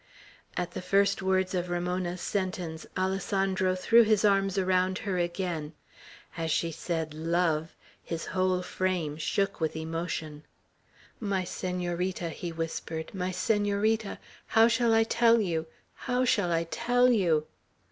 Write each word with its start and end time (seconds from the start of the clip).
At 0.57 0.71
the 0.71 0.81
first 0.81 1.21
words 1.21 1.53
of 1.53 1.69
Ramona's 1.69 2.21
sentence, 2.21 2.87
Alessandro 2.97 3.75
threw 3.75 4.01
his 4.01 4.25
arms 4.25 4.57
around 4.57 4.97
her 4.97 5.19
again. 5.19 5.73
As 6.35 6.49
she 6.49 6.71
said 6.71 7.13
"love," 7.13 7.75
his 8.03 8.25
whole 8.33 8.63
frame 8.63 9.17
shook 9.17 9.61
with 9.61 9.75
emotion. 9.75 10.41
"My 11.19 11.43
Senorita!" 11.43 12.29
he 12.29 12.51
whispered, 12.51 13.13
"my 13.13 13.29
Senorita! 13.29 14.17
how 14.47 14.67
shall 14.67 14.91
I 14.91 15.03
tell 15.03 15.39
you! 15.39 15.67
How 15.93 16.25
shall 16.25 16.51
I 16.51 16.63
tell 16.63 17.11
you!" 17.11 17.45